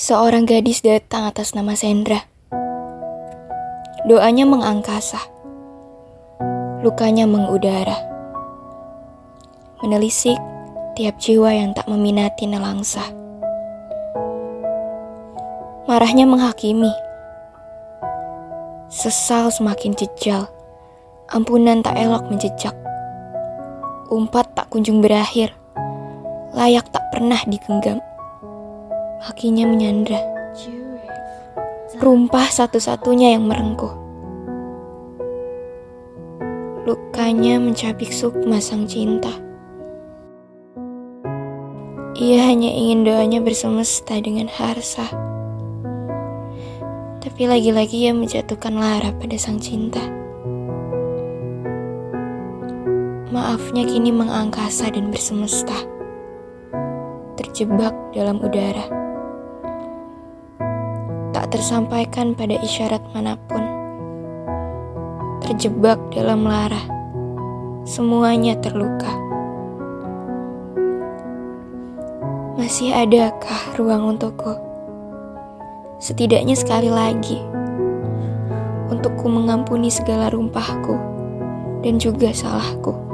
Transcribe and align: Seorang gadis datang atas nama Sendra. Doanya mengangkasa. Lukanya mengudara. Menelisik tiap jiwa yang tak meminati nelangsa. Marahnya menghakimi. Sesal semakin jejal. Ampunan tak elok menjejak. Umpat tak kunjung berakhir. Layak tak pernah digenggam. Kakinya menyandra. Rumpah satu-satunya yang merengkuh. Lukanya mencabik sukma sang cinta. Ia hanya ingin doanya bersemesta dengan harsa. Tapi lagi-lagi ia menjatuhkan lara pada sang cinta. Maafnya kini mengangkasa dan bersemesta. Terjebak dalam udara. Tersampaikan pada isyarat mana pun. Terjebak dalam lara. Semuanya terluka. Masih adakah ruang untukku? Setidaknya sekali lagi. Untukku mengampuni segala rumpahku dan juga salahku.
Seorang 0.00 0.48
gadis 0.48 0.80
datang 0.80 1.28
atas 1.28 1.52
nama 1.52 1.76
Sendra. 1.76 2.24
Doanya 4.08 4.48
mengangkasa. 4.48 5.20
Lukanya 6.80 7.28
mengudara. 7.28 8.00
Menelisik 9.84 10.40
tiap 10.96 11.20
jiwa 11.20 11.52
yang 11.52 11.76
tak 11.76 11.84
meminati 11.84 12.48
nelangsa. 12.48 13.12
Marahnya 15.84 16.24
menghakimi. 16.24 16.96
Sesal 18.88 19.52
semakin 19.52 19.92
jejal. 20.00 20.48
Ampunan 21.28 21.84
tak 21.84 22.00
elok 22.00 22.24
menjejak. 22.32 22.72
Umpat 24.08 24.56
tak 24.56 24.72
kunjung 24.72 25.04
berakhir. 25.04 25.52
Layak 26.56 26.88
tak 26.88 27.04
pernah 27.12 27.44
digenggam. 27.44 28.00
Kakinya 29.20 29.68
menyandra. 29.68 30.16
Rumpah 32.00 32.48
satu-satunya 32.48 33.36
yang 33.36 33.44
merengkuh. 33.44 33.92
Lukanya 36.88 37.60
mencabik 37.60 38.08
sukma 38.08 38.56
sang 38.64 38.88
cinta. 38.88 39.28
Ia 42.16 42.48
hanya 42.48 42.72
ingin 42.72 43.04
doanya 43.04 43.44
bersemesta 43.44 44.16
dengan 44.24 44.48
harsa. 44.48 45.04
Tapi 47.20 47.44
lagi-lagi 47.44 48.08
ia 48.08 48.16
menjatuhkan 48.16 48.72
lara 48.72 49.12
pada 49.12 49.36
sang 49.36 49.60
cinta. 49.60 50.00
Maafnya 53.28 53.84
kini 53.84 54.08
mengangkasa 54.16 54.88
dan 54.88 55.12
bersemesta. 55.12 55.76
Terjebak 57.36 57.92
dalam 58.16 58.40
udara. 58.40 59.09
Tersampaikan 61.50 62.38
pada 62.38 62.54
isyarat 62.62 63.02
mana 63.10 63.34
pun. 63.50 63.58
Terjebak 65.42 65.98
dalam 66.14 66.46
lara. 66.46 66.78
Semuanya 67.82 68.54
terluka. 68.62 69.10
Masih 72.54 72.94
adakah 72.94 73.74
ruang 73.74 74.14
untukku? 74.14 74.54
Setidaknya 75.98 76.54
sekali 76.54 76.86
lagi. 76.86 77.42
Untukku 78.94 79.26
mengampuni 79.26 79.90
segala 79.90 80.30
rumpahku 80.30 80.94
dan 81.82 81.98
juga 81.98 82.30
salahku. 82.30 83.09